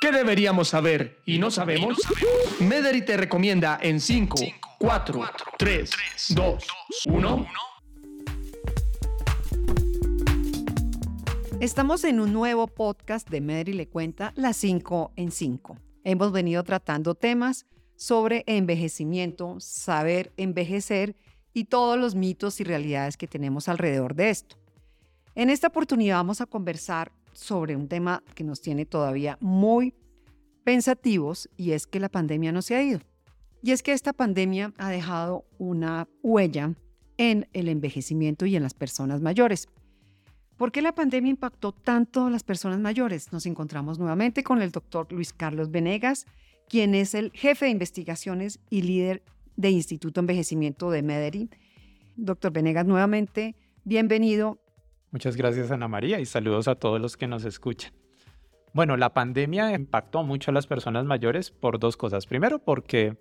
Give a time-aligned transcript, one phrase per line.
[0.00, 1.98] ¿Qué deberíamos saber y no sabemos?
[2.60, 4.36] Mederi te recomienda en 5,
[4.78, 5.20] 4,
[5.58, 5.90] 3,
[6.36, 6.64] 2,
[7.06, 7.46] 1.
[11.58, 15.76] Estamos en un nuevo podcast de Mederi le cuenta las 5 en 5.
[16.04, 21.16] Hemos venido tratando temas sobre envejecimiento, saber envejecer
[21.52, 24.54] y todos los mitos y realidades que tenemos alrededor de esto.
[25.34, 29.94] En esta oportunidad vamos a conversar sobre un tema que nos tiene todavía muy
[30.64, 33.00] pensativos y es que la pandemia no se ha ido.
[33.62, 36.74] Y es que esta pandemia ha dejado una huella
[37.16, 39.68] en el envejecimiento y en las personas mayores.
[40.56, 43.32] ¿Por qué la pandemia impactó tanto a las personas mayores?
[43.32, 46.26] Nos encontramos nuevamente con el doctor Luis Carlos Venegas,
[46.68, 49.22] quien es el jefe de investigaciones y líder
[49.56, 51.50] de Instituto Envejecimiento de Medellín.
[52.16, 54.58] Doctor Venegas, nuevamente, bienvenido.
[55.10, 57.92] Muchas gracias, Ana María, y saludos a todos los que nos escuchan.
[58.74, 62.26] Bueno, la pandemia impactó mucho a las personas mayores por dos cosas.
[62.26, 63.16] Primero, porque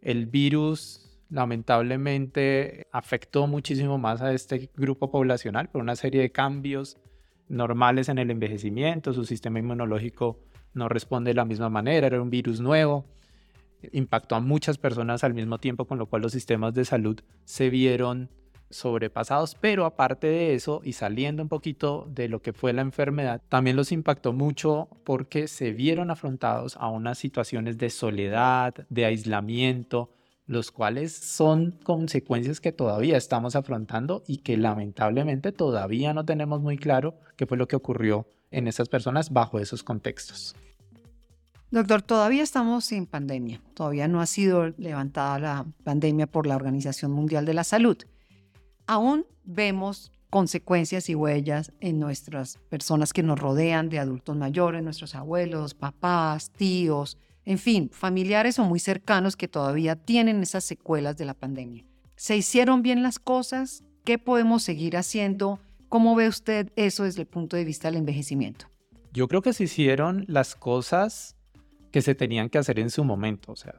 [0.00, 6.96] el virus lamentablemente afectó muchísimo más a este grupo poblacional por una serie de cambios
[7.48, 10.40] normales en el envejecimiento, su sistema inmunológico
[10.74, 13.06] no responde de la misma manera, era un virus nuevo,
[13.92, 17.70] impactó a muchas personas al mismo tiempo, con lo cual los sistemas de salud se
[17.70, 18.30] vieron
[18.70, 23.40] sobrepasados, pero aparte de eso y saliendo un poquito de lo que fue la enfermedad,
[23.48, 30.10] también los impactó mucho porque se vieron afrontados a unas situaciones de soledad, de aislamiento,
[30.46, 36.76] los cuales son consecuencias que todavía estamos afrontando y que lamentablemente todavía no tenemos muy
[36.76, 40.54] claro qué fue lo que ocurrió en esas personas bajo esos contextos.
[41.72, 47.10] Doctor, todavía estamos en pandemia, todavía no ha sido levantada la pandemia por la Organización
[47.10, 47.98] Mundial de la Salud
[48.86, 55.14] aún vemos consecuencias y huellas en nuestras personas que nos rodean, de adultos mayores, nuestros
[55.14, 61.24] abuelos, papás, tíos, en fin, familiares o muy cercanos que todavía tienen esas secuelas de
[61.24, 61.84] la pandemia.
[62.16, 63.84] ¿Se hicieron bien las cosas?
[64.04, 65.60] ¿Qué podemos seguir haciendo?
[65.88, 68.66] ¿Cómo ve usted eso desde el punto de vista del envejecimiento?
[69.12, 71.36] Yo creo que se hicieron las cosas
[71.92, 73.52] que se tenían que hacer en su momento.
[73.52, 73.74] O sea,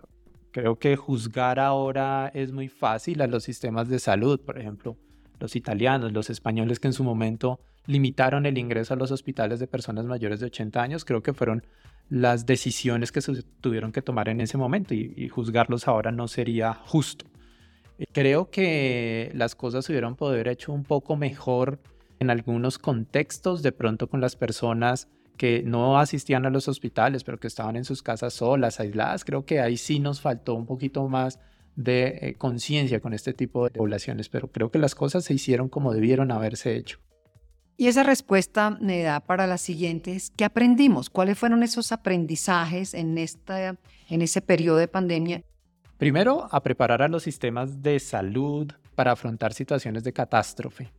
[0.57, 4.97] Creo que juzgar ahora es muy fácil a los sistemas de salud, por ejemplo,
[5.40, 9.68] los italianos, los españoles que en su momento limitaron el ingreso a los hospitales de
[9.68, 11.63] personas mayores de 80 años, creo que fueron
[12.09, 16.74] las decisiones que se tuvieron que tomar en ese momento y, juzgarlos ahora no sería
[16.74, 17.28] justo.
[18.12, 21.79] Creo que las cosas hubieran podido haber hecho un poco mejor
[22.18, 27.39] en algunos contextos, de pronto con las personas que no asistían a los hospitales, pero
[27.39, 31.07] que estaban en sus casas solas, aisladas, creo que ahí sí nos faltó un poquito
[31.07, 31.39] más
[31.75, 35.69] de eh, conciencia con este tipo de poblaciones, pero creo que las cosas se hicieron
[35.69, 36.99] como debieron haberse hecho.
[37.77, 40.33] Y esa respuesta me da para las siguientes.
[40.35, 41.11] ¿Qué aprendimos?
[41.11, 43.77] ¿Cuáles fueron esos aprendizajes en, esta,
[44.09, 45.43] en ese periodo de pandemia?
[45.99, 50.91] Primero, a preparar a los sistemas de salud para afrontar situaciones de catástrofe.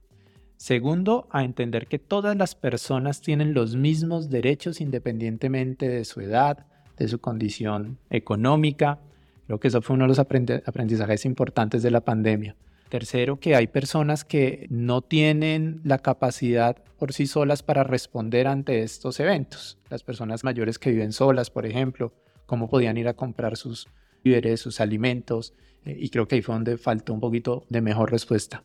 [0.58, 6.66] Segundo, a entender que todas las personas tienen los mismos derechos independientemente de su edad,
[6.96, 8.98] de su condición económica.
[9.46, 12.56] Creo que eso fue uno de los aprendizajes importantes de la pandemia.
[12.88, 18.82] Tercero, que hay personas que no tienen la capacidad por sí solas para responder ante
[18.82, 19.78] estos eventos.
[19.90, 22.12] Las personas mayores que viven solas, por ejemplo,
[22.46, 23.86] cómo podían ir a comprar sus
[24.24, 25.54] víveres, sus alimentos.
[25.84, 28.64] Eh, y creo que ahí fue donde faltó un poquito de mejor respuesta.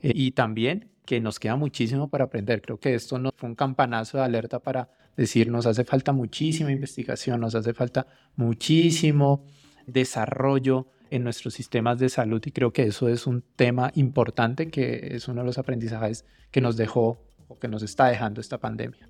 [0.00, 2.60] Eh, y también que nos queda muchísimo para aprender.
[2.60, 6.70] Creo que esto no fue un campanazo de alerta para decir nos hace falta muchísima
[6.70, 8.06] investigación, nos hace falta
[8.36, 9.44] muchísimo
[9.86, 15.14] desarrollo en nuestros sistemas de salud y creo que eso es un tema importante que
[15.14, 17.18] es uno de los aprendizajes que nos dejó
[17.48, 19.08] o que nos está dejando esta pandemia.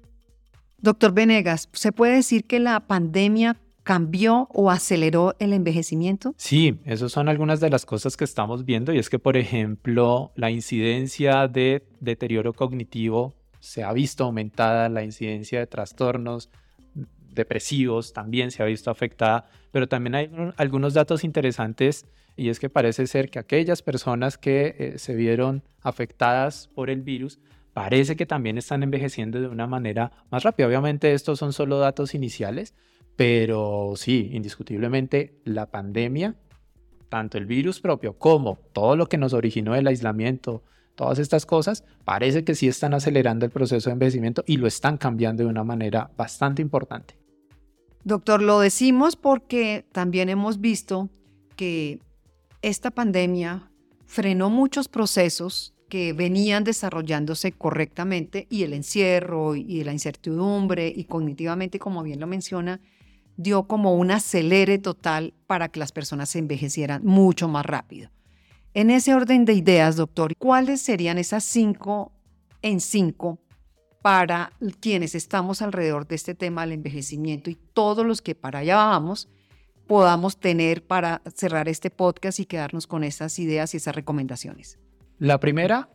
[0.78, 6.34] Doctor Venegas, ¿se puede decir que la pandemia cambió o aceleró el envejecimiento?
[6.36, 10.32] Sí, esas son algunas de las cosas que estamos viendo y es que, por ejemplo,
[10.34, 16.50] la incidencia de deterioro cognitivo se ha visto aumentada, la incidencia de trastornos
[17.32, 22.68] depresivos también se ha visto afectada, pero también hay algunos datos interesantes y es que
[22.68, 27.38] parece ser que aquellas personas que eh, se vieron afectadas por el virus
[27.72, 30.66] parece que también están envejeciendo de una manera más rápida.
[30.66, 32.74] Obviamente estos son solo datos iniciales,
[33.16, 36.36] pero sí, indiscutiblemente la pandemia,
[37.08, 40.62] tanto el virus propio como todo lo que nos originó el aislamiento,
[40.94, 44.98] todas estas cosas, parece que sí están acelerando el proceso de envejecimiento y lo están
[44.98, 47.16] cambiando de una manera bastante importante.
[48.04, 51.08] Doctor, lo decimos porque también hemos visto
[51.56, 52.00] que
[52.62, 53.70] esta pandemia
[54.06, 61.78] frenó muchos procesos que venían desarrollándose correctamente y el encierro y la incertidumbre y cognitivamente,
[61.78, 62.80] como bien lo menciona,
[63.36, 68.10] dio como un acelere total para que las personas se envejecieran mucho más rápido.
[68.74, 72.12] En ese orden de ideas, doctor, ¿cuáles serían esas cinco
[72.62, 73.38] en cinco
[74.02, 78.76] para quienes estamos alrededor de este tema del envejecimiento y todos los que para allá
[78.76, 79.28] vamos
[79.86, 84.78] podamos tener para cerrar este podcast y quedarnos con esas ideas y esas recomendaciones?
[85.18, 85.88] La primera,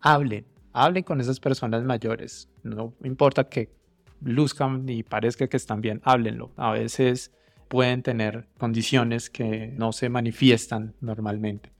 [0.00, 2.48] hablen, hablen con esas personas mayores.
[2.62, 3.70] No importa que
[4.24, 6.50] luzcan y parezca que están bien, háblenlo.
[6.56, 7.32] A veces
[7.68, 11.70] pueden tener condiciones que no se manifiestan normalmente.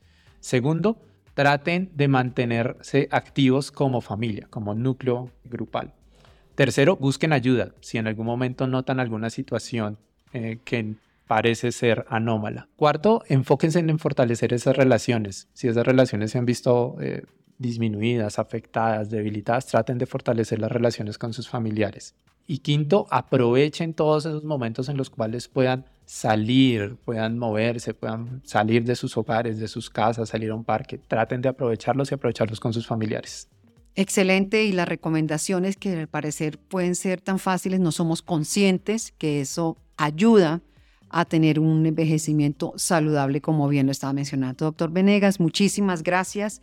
[0.40, 1.00] Segundo,
[1.34, 5.94] traten de mantenerse activos como familia, como núcleo grupal.
[6.54, 9.98] Tercero, busquen ayuda si en algún momento notan alguna situación
[10.32, 10.94] eh, que
[11.26, 12.68] parece ser anómala.
[12.76, 15.48] Cuarto, enfóquense en fortalecer esas relaciones.
[15.54, 17.22] Si esas relaciones se han visto eh,
[17.58, 22.14] disminuidas, afectadas, debilitadas, traten de fortalecer las relaciones con sus familiares.
[22.46, 28.84] Y quinto, aprovechen todos esos momentos en los cuales puedan salir, puedan moverse, puedan salir
[28.84, 30.98] de sus hogares, de sus casas, salir a un parque.
[30.98, 33.48] Traten de aprovecharlos y aprovecharlos con sus familiares.
[33.94, 39.40] Excelente y las recomendaciones que al parecer pueden ser tan fáciles, no somos conscientes que
[39.40, 40.62] eso ayuda
[41.10, 45.40] a tener un envejecimiento saludable, como bien lo estaba mencionando doctor Venegas.
[45.40, 46.62] Muchísimas gracias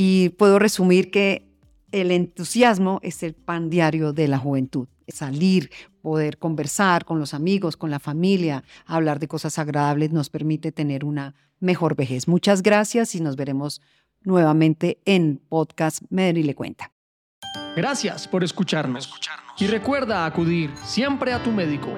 [0.00, 1.50] y puedo resumir que
[1.90, 4.86] el entusiasmo es el pan diario de la juventud.
[5.08, 5.72] Salir,
[6.02, 11.04] poder conversar con los amigos, con la familia, hablar de cosas agradables nos permite tener
[11.04, 12.28] una mejor vejez.
[12.28, 13.80] Muchas gracias y nos veremos
[14.22, 16.92] nuevamente en podcast Medellín le cuenta.
[17.74, 19.12] Gracias por escucharnos.
[19.58, 21.90] Y recuerda acudir siempre a tu médico.